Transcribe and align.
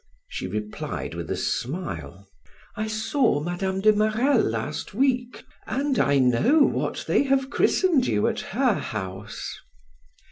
She 0.27 0.47
replied 0.47 1.13
with 1.13 1.29
a 1.29 1.35
smile: 1.37 2.27
"I 2.75 2.87
saw 2.87 3.39
Mme. 3.39 3.81
de 3.81 3.93
Marelle 3.93 4.41
last 4.41 4.95
week 4.95 5.45
and 5.67 5.99
I 5.99 6.17
know 6.17 6.57
what 6.63 7.03
they 7.07 7.21
have 7.25 7.51
christened 7.51 8.07
you 8.07 8.25
at 8.27 8.39
her 8.39 8.73
house." 8.73 9.59